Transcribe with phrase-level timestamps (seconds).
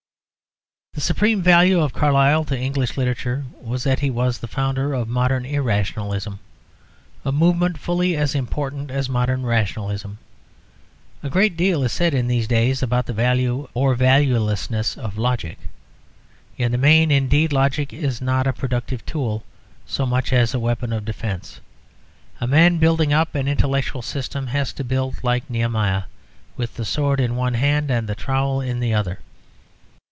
[0.93, 5.07] The supreme value of Carlyle to English literature was that he was the founder of
[5.07, 6.37] modern irrationalism;
[7.25, 10.19] a movement fully as important as modern rationalism.
[11.23, 15.57] A great deal is said in these days about the value or valuelessness of logic.
[16.57, 19.43] In the main, indeed, logic is not a productive tool
[19.87, 21.61] so much as a weapon of defence.
[22.39, 26.03] A man building up an intellectual system has to build like Nehemiah,
[26.57, 29.17] with the sword in one hand and the trowel in the other.